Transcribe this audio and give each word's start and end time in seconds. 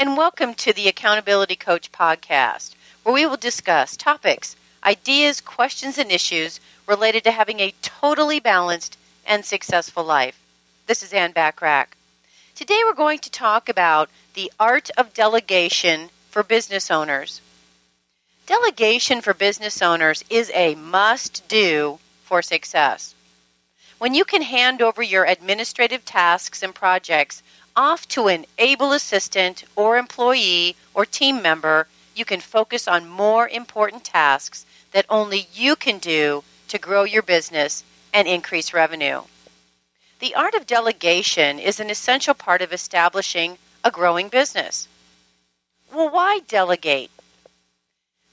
and 0.00 0.16
welcome 0.16 0.54
to 0.54 0.72
the 0.72 0.88
Accountability 0.88 1.54
Coach 1.54 1.92
podcast, 1.92 2.74
where 3.02 3.14
we 3.14 3.26
will 3.26 3.36
discuss 3.36 3.98
topics, 3.98 4.56
ideas, 4.82 5.42
questions, 5.42 5.98
and 5.98 6.10
issues 6.10 6.58
related 6.86 7.22
to 7.22 7.30
having 7.30 7.60
a 7.60 7.74
totally 7.82 8.40
balanced 8.40 8.96
and 9.26 9.44
successful 9.44 10.02
life. 10.02 10.40
This 10.86 11.02
is 11.02 11.12
Ann 11.12 11.34
Bachrach. 11.34 11.88
Today 12.54 12.80
we're 12.82 12.94
going 12.94 13.18
to 13.18 13.30
talk 13.30 13.68
about 13.68 14.08
the 14.32 14.50
art 14.58 14.88
of 14.96 15.12
delegation 15.12 16.08
for 16.30 16.42
business 16.42 16.90
owners. 16.90 17.42
Delegation 18.46 19.20
for 19.20 19.34
business 19.34 19.82
owners 19.82 20.24
is 20.30 20.50
a 20.54 20.76
must 20.76 21.46
do 21.46 21.98
for 22.24 22.40
success. 22.40 23.14
When 23.98 24.14
you 24.14 24.24
can 24.24 24.40
hand 24.40 24.80
over 24.80 25.02
your 25.02 25.26
administrative 25.26 26.06
tasks 26.06 26.62
and 26.62 26.74
projects 26.74 27.42
off 27.76 28.06
to 28.08 28.28
an 28.28 28.46
able 28.58 28.92
assistant 28.92 29.64
or 29.76 29.96
employee 29.96 30.76
or 30.94 31.04
team 31.04 31.42
member, 31.42 31.86
you 32.14 32.24
can 32.24 32.40
focus 32.40 32.86
on 32.88 33.08
more 33.08 33.48
important 33.48 34.04
tasks 34.04 34.66
that 34.92 35.06
only 35.08 35.48
you 35.52 35.76
can 35.76 35.98
do 35.98 36.44
to 36.68 36.78
grow 36.78 37.04
your 37.04 37.22
business 37.22 37.84
and 38.12 38.26
increase 38.26 38.74
revenue. 38.74 39.22
The 40.18 40.34
art 40.34 40.54
of 40.54 40.66
delegation 40.66 41.58
is 41.58 41.80
an 41.80 41.90
essential 41.90 42.34
part 42.34 42.60
of 42.60 42.72
establishing 42.72 43.58
a 43.82 43.90
growing 43.90 44.28
business. 44.28 44.86
Well, 45.92 46.10
why 46.10 46.40
delegate? 46.46 47.10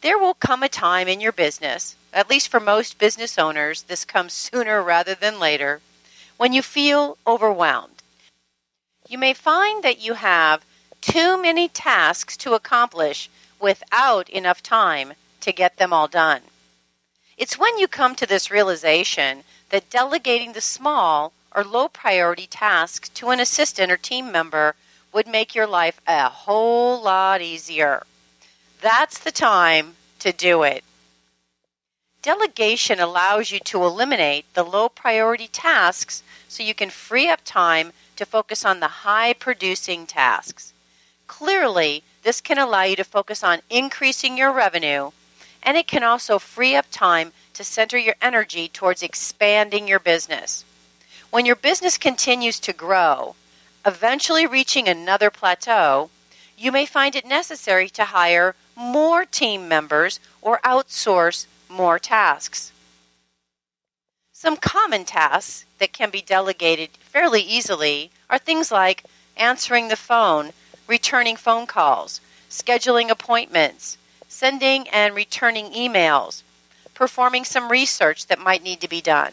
There 0.00 0.18
will 0.18 0.34
come 0.34 0.62
a 0.62 0.68
time 0.68 1.08
in 1.08 1.20
your 1.20 1.32
business, 1.32 1.96
at 2.12 2.28
least 2.28 2.48
for 2.48 2.60
most 2.60 2.98
business 2.98 3.38
owners, 3.38 3.82
this 3.82 4.04
comes 4.04 4.32
sooner 4.50 4.82
rather 4.82 5.14
than 5.14 5.38
later, 5.38 5.80
when 6.36 6.52
you 6.52 6.62
feel 6.62 7.18
overwhelmed. 7.26 7.95
You 9.08 9.18
may 9.18 9.34
find 9.34 9.84
that 9.84 10.00
you 10.00 10.14
have 10.14 10.64
too 11.00 11.40
many 11.40 11.68
tasks 11.68 12.36
to 12.38 12.54
accomplish 12.54 13.30
without 13.60 14.28
enough 14.28 14.62
time 14.62 15.14
to 15.40 15.52
get 15.52 15.76
them 15.76 15.92
all 15.92 16.08
done. 16.08 16.42
It's 17.36 17.58
when 17.58 17.78
you 17.78 17.86
come 17.86 18.14
to 18.16 18.26
this 18.26 18.50
realization 18.50 19.44
that 19.70 19.90
delegating 19.90 20.52
the 20.52 20.60
small 20.60 21.32
or 21.54 21.62
low 21.62 21.88
priority 21.88 22.46
tasks 22.46 23.08
to 23.10 23.30
an 23.30 23.40
assistant 23.40 23.92
or 23.92 23.96
team 23.96 24.32
member 24.32 24.74
would 25.12 25.26
make 25.26 25.54
your 25.54 25.66
life 25.66 26.00
a 26.06 26.28
whole 26.28 27.00
lot 27.00 27.40
easier. 27.40 28.04
That's 28.80 29.18
the 29.18 29.32
time 29.32 29.96
to 30.18 30.32
do 30.32 30.62
it. 30.62 30.82
Delegation 32.22 32.98
allows 32.98 33.52
you 33.52 33.60
to 33.60 33.84
eliminate 33.84 34.52
the 34.54 34.64
low 34.64 34.88
priority 34.88 35.46
tasks 35.46 36.22
so 36.48 36.62
you 36.62 36.74
can 36.74 36.90
free 36.90 37.28
up 37.28 37.40
time 37.44 37.92
to 38.16 38.26
focus 38.26 38.64
on 38.64 38.80
the 38.80 39.04
high 39.06 39.32
producing 39.32 40.06
tasks. 40.06 40.72
Clearly, 41.26 42.02
this 42.22 42.40
can 42.40 42.58
allow 42.58 42.82
you 42.82 42.96
to 42.96 43.04
focus 43.04 43.44
on 43.44 43.60
increasing 43.70 44.36
your 44.36 44.52
revenue, 44.52 45.10
and 45.62 45.76
it 45.76 45.86
can 45.86 46.02
also 46.02 46.38
free 46.38 46.74
up 46.74 46.86
time 46.90 47.32
to 47.54 47.64
center 47.64 47.98
your 47.98 48.16
energy 48.20 48.68
towards 48.68 49.02
expanding 49.02 49.88
your 49.88 49.98
business. 49.98 50.64
When 51.30 51.46
your 51.46 51.56
business 51.56 51.98
continues 51.98 52.60
to 52.60 52.72
grow, 52.72 53.34
eventually 53.84 54.46
reaching 54.46 54.88
another 54.88 55.30
plateau, 55.30 56.10
you 56.56 56.72
may 56.72 56.86
find 56.86 57.14
it 57.14 57.26
necessary 57.26 57.88
to 57.90 58.04
hire 58.06 58.54
more 58.74 59.24
team 59.24 59.68
members 59.68 60.20
or 60.40 60.60
outsource 60.64 61.46
more 61.68 61.98
tasks. 61.98 62.72
Some 64.46 64.58
common 64.58 65.04
tasks 65.04 65.64
that 65.80 65.92
can 65.92 66.10
be 66.10 66.22
delegated 66.22 66.90
fairly 67.00 67.40
easily 67.40 68.12
are 68.30 68.38
things 68.38 68.70
like 68.70 69.02
answering 69.36 69.88
the 69.88 69.96
phone, 69.96 70.52
returning 70.86 71.34
phone 71.34 71.66
calls, 71.66 72.20
scheduling 72.48 73.10
appointments, 73.10 73.98
sending 74.28 74.88
and 74.90 75.16
returning 75.16 75.72
emails, 75.72 76.44
performing 76.94 77.44
some 77.44 77.72
research 77.72 78.28
that 78.28 78.38
might 78.38 78.62
need 78.62 78.80
to 78.82 78.88
be 78.88 79.00
done, 79.00 79.32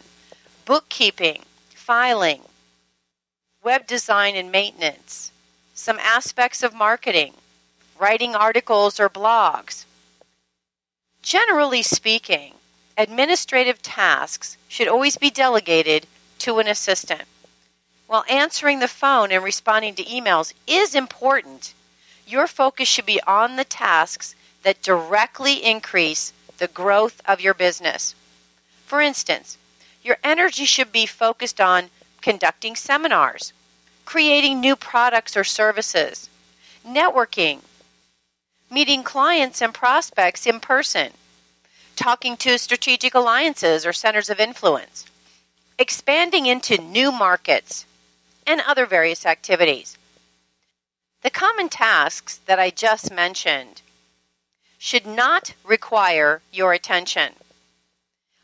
bookkeeping, 0.64 1.44
filing, 1.76 2.42
web 3.62 3.86
design 3.86 4.34
and 4.34 4.50
maintenance, 4.50 5.30
some 5.74 6.00
aspects 6.00 6.64
of 6.64 6.74
marketing, 6.74 7.34
writing 8.00 8.34
articles 8.34 8.98
or 8.98 9.08
blogs. 9.08 9.84
Generally 11.22 11.82
speaking, 11.84 12.54
administrative 12.96 13.82
tasks 13.82 14.56
should 14.68 14.88
always 14.88 15.16
be 15.16 15.30
delegated 15.30 16.06
to 16.38 16.58
an 16.58 16.68
assistant. 16.68 17.22
While 18.06 18.24
answering 18.28 18.80
the 18.80 18.88
phone 18.88 19.32
and 19.32 19.42
responding 19.42 19.94
to 19.96 20.04
emails 20.04 20.52
is 20.66 20.94
important, 20.94 21.74
your 22.26 22.46
focus 22.46 22.88
should 22.88 23.06
be 23.06 23.20
on 23.26 23.56
the 23.56 23.64
tasks 23.64 24.34
that 24.62 24.82
directly 24.82 25.64
increase 25.64 26.32
the 26.58 26.68
growth 26.68 27.20
of 27.26 27.40
your 27.40 27.54
business. 27.54 28.14
For 28.86 29.00
instance, 29.00 29.58
your 30.02 30.18
energy 30.22 30.64
should 30.64 30.92
be 30.92 31.06
focused 31.06 31.60
on 31.60 31.90
conducting 32.20 32.76
seminars, 32.76 33.52
creating 34.04 34.60
new 34.60 34.76
products 34.76 35.36
or 35.36 35.44
services, 35.44 36.28
networking, 36.86 37.60
meeting 38.70 39.02
clients 39.02 39.62
and 39.62 39.72
prospects 39.72 40.46
in 40.46 40.60
person, 40.60 41.12
talking 41.96 42.36
to 42.38 42.58
strategic 42.58 43.14
alliances 43.14 43.86
or 43.86 43.92
centers 43.92 44.30
of 44.30 44.40
influence, 44.40 45.06
expanding 45.78 46.46
into 46.46 46.78
new 46.78 47.10
markets, 47.10 47.86
and 48.46 48.60
other 48.60 48.86
various 48.86 49.24
activities. 49.24 49.96
The 51.22 51.30
common 51.30 51.68
tasks 51.68 52.38
that 52.46 52.58
I 52.58 52.70
just 52.70 53.10
mentioned 53.10 53.80
should 54.78 55.06
not 55.06 55.54
require 55.64 56.42
your 56.52 56.74
attention. 56.74 57.32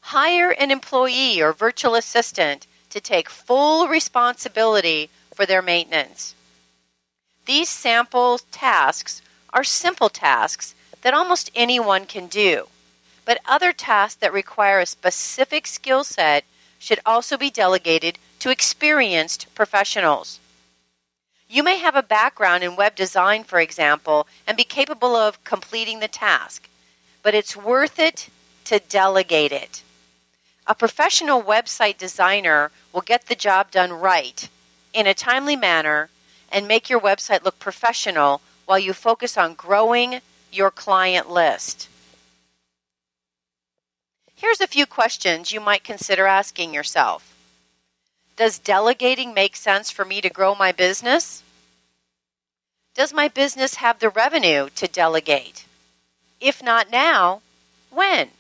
Hire 0.01 0.51
an 0.51 0.71
employee 0.71 1.43
or 1.43 1.53
virtual 1.53 1.95
assistant 1.95 2.67
to 2.89 3.01
take 3.01 3.29
full 3.29 3.87
responsibility 3.89 5.11
for 5.35 5.45
their 5.45 5.61
maintenance. 5.61 6.35
These 7.45 7.69
sample 7.69 8.39
tasks 8.51 9.21
are 9.53 9.65
simple 9.65 10.09
tasks 10.09 10.75
that 11.03 11.15
almost 11.15 11.51
anyone 11.55 12.07
can 12.07 12.27
do, 12.27 12.69
but 13.31 13.39
other 13.47 13.73
tasks 13.73 14.17
that 14.17 14.33
require 14.33 14.81
a 14.81 14.87
specific 14.87 15.65
skill 15.65 16.03
set 16.03 16.43
should 16.81 16.99
also 17.07 17.37
be 17.37 17.49
delegated 17.49 18.19
to 18.41 18.51
experienced 18.51 19.47
professionals. 19.55 20.41
You 21.49 21.63
may 21.63 21.79
have 21.79 21.95
a 21.95 22.03
background 22.03 22.65
in 22.65 22.75
web 22.75 22.97
design, 22.97 23.45
for 23.45 23.61
example, 23.61 24.27
and 24.49 24.57
be 24.57 24.65
capable 24.65 25.15
of 25.15 25.45
completing 25.45 26.01
the 26.01 26.09
task, 26.09 26.69
but 27.23 27.33
it's 27.33 27.55
worth 27.55 28.01
it 28.01 28.31
to 28.65 28.81
delegate 28.81 29.53
it. 29.53 29.85
A 30.67 30.75
professional 30.75 31.41
website 31.41 31.99
designer 31.99 32.73
will 32.93 33.01
get 33.01 33.27
the 33.27 33.37
job 33.37 33.71
done 33.71 33.93
right 33.93 34.49
in 34.93 35.07
a 35.07 35.15
timely 35.15 35.55
manner 35.55 36.09
and 36.51 36.67
make 36.67 36.91
your 36.91 36.99
website 36.99 37.45
look 37.45 37.61
professional 37.61 38.41
while 38.67 38.81
you 38.81 38.93
focus 38.93 39.39
on 39.39 39.55
growing 39.55 40.21
your 40.51 40.73
client 40.73 41.31
list. 41.31 41.87
Here's 44.41 44.63
a 44.63 44.67
few 44.67 44.87
questions 44.87 45.53
you 45.53 45.61
might 45.61 45.85
consider 45.85 46.25
asking 46.25 46.73
yourself 46.73 47.37
Does 48.37 48.59
delegating 48.59 49.35
make 49.35 49.55
sense 49.55 49.91
for 49.91 50.07
me 50.07 50.23
to 50.23 50.31
grow 50.31 50.55
my 50.55 50.73
business? 50.73 51.43
Does 52.95 53.13
my 53.13 53.29
business 53.29 53.75
have 53.75 53.99
the 53.99 54.09
revenue 54.09 54.71
to 54.77 54.89
delegate? 54.89 55.67
If 56.41 56.63
not 56.63 56.91
now, 56.91 57.43
when? 57.91 58.31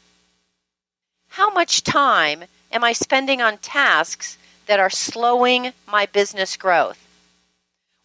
How 1.28 1.50
much 1.50 1.84
time 1.84 2.44
am 2.72 2.82
I 2.82 2.94
spending 2.94 3.42
on 3.42 3.58
tasks 3.58 4.38
that 4.64 4.80
are 4.80 4.88
slowing 4.88 5.74
my 5.86 6.06
business 6.06 6.56
growth? 6.56 7.06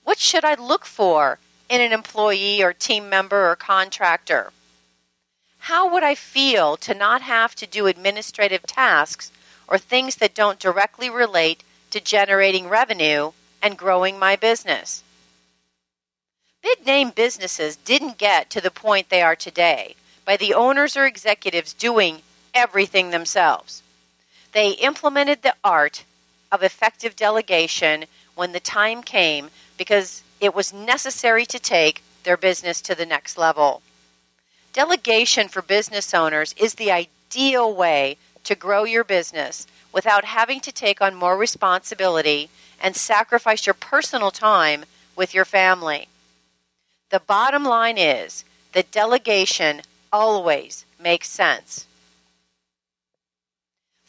What 0.04 0.20
should 0.20 0.44
I 0.44 0.56
look 0.56 0.86
for 0.86 1.40
in 1.70 1.80
an 1.80 1.94
employee 1.94 2.62
or 2.62 2.74
team 2.74 3.08
member 3.08 3.50
or 3.50 3.56
contractor? 3.56 4.52
How 5.66 5.92
would 5.92 6.04
I 6.04 6.14
feel 6.14 6.78
to 6.78 6.94
not 6.94 7.24
have 7.24 7.56
to 7.56 7.66
do 7.66 7.88
administrative 7.88 8.62
tasks 8.68 9.32
or 9.68 9.80
things 9.80 10.18
that 10.18 10.36
don't 10.36 10.60
directly 10.60 11.10
relate 11.10 11.64
to 11.90 12.00
generating 12.00 12.70
revenue 12.70 13.32
and 13.64 13.76
growing 13.76 14.20
my 14.20 14.36
business? 14.36 15.04
Big 16.62 16.86
name 16.86 17.10
businesses 17.10 17.78
didn't 17.78 18.20
get 18.20 18.52
to 18.52 18.62
the 18.62 18.70
point 18.70 19.10
they 19.10 19.24
are 19.24 19.36
today 19.36 19.96
by 20.24 20.38
the 20.38 20.54
owners 20.54 20.96
or 20.96 21.08
executives 21.08 21.74
doing 21.74 22.22
everything 22.54 23.10
themselves. 23.10 23.82
They 24.52 24.74
implemented 24.74 25.42
the 25.42 25.56
art 25.64 26.04
of 26.52 26.62
effective 26.62 27.16
delegation 27.16 28.06
when 28.36 28.52
the 28.52 28.60
time 28.60 29.02
came 29.02 29.50
because 29.80 30.22
it 30.40 30.54
was 30.54 30.72
necessary 30.72 31.48
to 31.48 31.58
take 31.58 32.04
their 32.24 32.38
business 32.38 32.82
to 32.82 32.94
the 32.94 33.08
next 33.08 33.36
level. 33.36 33.82
Delegation 34.76 35.48
for 35.48 35.62
business 35.62 36.14
owners 36.14 36.54
is 36.58 36.74
the 36.74 36.92
ideal 36.92 37.74
way 37.74 38.18
to 38.44 38.56
grow 38.56 38.84
your 38.84 39.06
business 39.06 39.68
without 39.94 40.26
having 40.26 40.60
to 40.60 40.70
take 40.70 41.02
on 41.02 41.16
more 41.16 41.38
responsibility 41.38 42.50
and 42.82 42.94
sacrifice 42.94 43.66
your 43.66 43.74
personal 43.74 44.32
time 44.32 44.84
with 45.16 45.34
your 45.34 45.46
family. 45.46 46.10
The 47.10 47.22
bottom 47.22 47.64
line 47.64 47.98
is 47.98 48.44
that 48.74 48.92
delegation 48.92 49.82
always 50.12 50.84
makes 51.02 51.30
sense. 51.30 51.88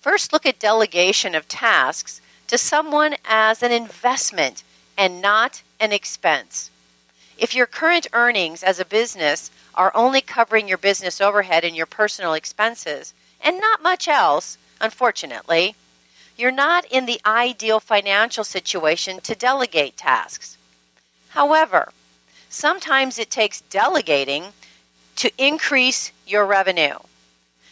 First, 0.00 0.32
look 0.32 0.44
at 0.44 0.58
delegation 0.58 1.36
of 1.36 1.46
tasks 1.46 2.20
to 2.48 2.58
someone 2.58 3.14
as 3.24 3.62
an 3.62 3.70
investment 3.70 4.64
and 4.98 5.22
not 5.22 5.62
an 5.78 5.92
expense. 5.92 6.72
If 7.38 7.54
your 7.54 7.66
current 7.66 8.06
earnings 8.14 8.62
as 8.62 8.80
a 8.80 8.84
business 8.84 9.50
are 9.74 9.92
only 9.94 10.22
covering 10.22 10.68
your 10.68 10.78
business 10.78 11.20
overhead 11.20 11.64
and 11.64 11.76
your 11.76 11.86
personal 11.86 12.32
expenses, 12.32 13.12
and 13.40 13.60
not 13.60 13.82
much 13.82 14.08
else, 14.08 14.56
unfortunately, 14.80 15.74
you're 16.36 16.50
not 16.50 16.86
in 16.86 17.04
the 17.04 17.20
ideal 17.26 17.78
financial 17.78 18.44
situation 18.44 19.20
to 19.20 19.34
delegate 19.34 19.96
tasks. 19.96 20.56
However, 21.30 21.92
sometimes 22.48 23.18
it 23.18 23.30
takes 23.30 23.60
delegating 23.60 24.52
to 25.16 25.30
increase 25.36 26.12
your 26.26 26.46
revenue. 26.46 26.98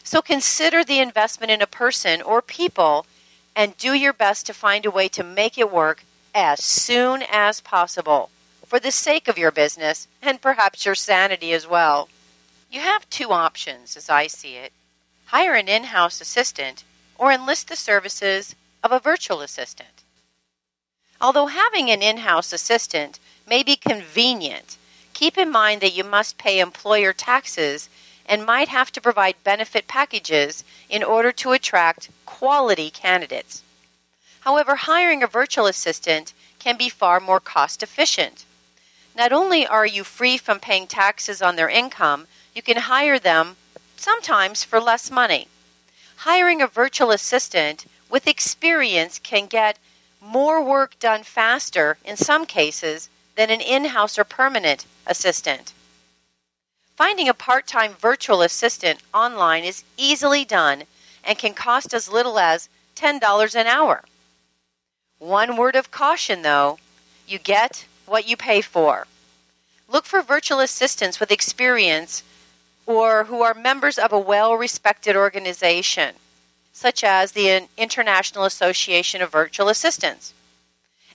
So 0.03 0.21
consider 0.21 0.85
the 0.85 1.01
investment 1.01 1.51
in 1.51 1.63
a 1.63 1.67
person 1.67 2.21
or 2.21 2.43
people 2.43 3.07
and 3.57 3.77
do 3.79 3.95
your 3.95 4.13
best 4.13 4.45
to 4.47 4.55
find 4.55 4.85
a 4.85 4.91
way 4.91 5.09
to 5.09 5.25
make 5.25 5.57
it 5.57 5.73
work 5.73 6.05
as 6.35 6.63
soon 6.63 7.23
as 7.31 7.61
possible 7.61 8.31
for 8.75 8.81
the 8.81 8.91
sake 8.91 9.29
of 9.29 9.39
your 9.39 9.53
business 9.53 10.09
and 10.21 10.43
perhaps 10.43 10.85
your 10.85 10.97
sanity 10.97 11.53
as 11.53 11.65
well. 11.65 12.09
You 12.73 12.81
have 12.81 13.09
two 13.09 13.31
options, 13.31 13.97
as 13.97 14.11
I 14.11 14.27
see 14.27 14.57
it 14.57 14.73
hire 15.27 15.55
an 15.55 15.69
in 15.69 15.85
house 15.85 16.21
assistant 16.21 16.83
or 17.17 17.31
enlist 17.31 17.69
the 17.69 17.77
services 17.77 18.57
of 18.83 18.91
a 18.91 18.99
virtual 18.99 19.43
assistant. 19.43 20.03
Although 21.21 21.47
having 21.47 21.89
an 21.89 22.03
in 22.03 22.17
house 22.17 22.53
assistant 22.53 23.21
may 23.47 23.63
be 23.63 23.77
convenient, 23.77 24.77
keep 25.13 25.39
in 25.39 25.53
mind 25.53 25.81
that 25.81 25.95
you 25.95 26.03
must 26.03 26.37
pay 26.37 26.59
employer 26.59 27.13
taxes 27.13 27.89
and 28.27 28.45
might 28.45 28.71
have 28.71 28.91
to 28.91 29.01
provide 29.01 29.45
benefit 29.45 29.87
packages 29.87 30.65
in 30.91 31.05
order 31.05 31.31
to 31.31 31.53
attract 31.53 32.11
quality 32.27 32.91
candidates. 32.91 33.63
However, 34.41 34.75
hiring 34.75 35.23
a 35.23 35.29
virtual 35.29 35.67
assistant 35.67 36.33
can 36.59 36.77
be 36.77 36.89
far 36.89 37.21
more 37.21 37.39
cost 37.39 37.81
efficient. 37.81 38.45
Not 39.17 39.33
only 39.33 39.67
are 39.67 39.87
you 39.87 40.03
free 40.03 40.37
from 40.37 40.59
paying 40.59 40.87
taxes 40.87 41.41
on 41.41 41.55
their 41.55 41.69
income, 41.69 42.27
you 42.55 42.63
can 42.63 42.77
hire 42.77 43.19
them 43.19 43.57
sometimes 43.97 44.65
for 44.65 44.81
less 44.81 45.11
money. 45.11 45.47
Hiring 46.19 46.61
a 46.61 46.67
virtual 46.67 47.11
assistant 47.13 47.87
with 48.11 48.27
experience 48.27 49.21
can 49.23 49.47
get 49.47 49.79
more 50.21 50.63
work 50.63 50.99
done 50.99 51.23
faster 51.23 51.97
in 52.05 52.17
some 52.17 52.45
cases 52.47 53.09
than 53.37 53.51
an 53.51 53.61
in 53.61 53.87
house 53.87 54.19
or 54.19 54.25
permanent 54.25 54.87
assistant. 55.07 55.73
Finding 56.97 57.29
a 57.29 57.35
part 57.35 57.67
time 57.67 57.93
virtual 57.95 58.43
assistant 58.43 59.01
online 59.13 59.65
is 59.65 59.85
easily 59.97 60.45
done 60.45 60.85
and 61.23 61.39
can 61.39 61.55
cost 61.55 61.95
as 61.95 62.09
little 62.09 62.39
as 62.39 62.69
$10 62.97 63.55
an 63.55 63.67
hour. 63.67 64.05
One 65.19 65.57
word 65.57 65.77
of 65.77 65.91
caution 65.91 66.43
though 66.43 66.79
you 67.27 67.39
get 67.39 67.87
what 68.07 68.29
you 68.29 68.37
pay 68.37 68.61
for. 68.61 69.07
Look 69.89 70.07
for 70.07 70.23
virtual 70.23 70.61
assistants 70.61 71.21
with 71.21 71.31
experience 71.31 72.23
or 72.87 73.25
who 73.25 73.43
are 73.43 73.55
members 73.55 73.99
of 73.99 74.13
a 74.13 74.19
well 74.19 74.55
respected 74.55 75.17
organization, 75.17 76.15
such 76.73 77.03
as 77.05 77.33
the 77.33 77.69
International 77.77 78.45
Association 78.45 79.23
of 79.23 79.33
Virtual 79.33 79.69
Assistants. 79.69 80.35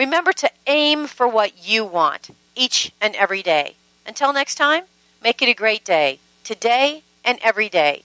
Remember 0.00 0.32
to 0.32 0.50
aim 0.66 1.06
for 1.06 1.28
what 1.28 1.68
you 1.68 1.84
want 1.84 2.30
each 2.54 2.90
and 3.02 3.14
every 3.16 3.42
day. 3.42 3.74
Until 4.06 4.32
next 4.32 4.54
time, 4.54 4.84
make 5.22 5.42
it 5.42 5.48
a 5.50 5.52
great 5.52 5.84
day, 5.84 6.20
today 6.42 7.02
and 7.22 7.38
every 7.42 7.68
day. 7.68 8.04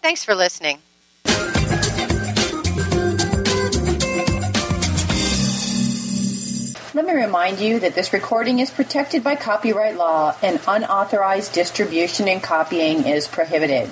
Thanks 0.00 0.24
for 0.24 0.36
listening. 0.36 0.78
Let 6.94 7.04
me 7.04 7.12
remind 7.12 7.58
you 7.58 7.80
that 7.80 7.96
this 7.96 8.12
recording 8.12 8.60
is 8.60 8.70
protected 8.70 9.24
by 9.24 9.34
copyright 9.34 9.96
law 9.96 10.36
and 10.44 10.60
unauthorized 10.68 11.52
distribution 11.52 12.28
and 12.28 12.40
copying 12.40 13.04
is 13.04 13.26
prohibited. 13.26 13.90